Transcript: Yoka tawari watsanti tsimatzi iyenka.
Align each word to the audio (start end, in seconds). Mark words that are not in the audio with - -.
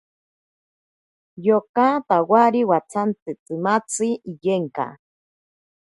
Yoka 1.45 1.87
tawari 2.07 2.61
watsanti 2.69 3.31
tsimatzi 3.43 4.09
iyenka. 4.31 4.85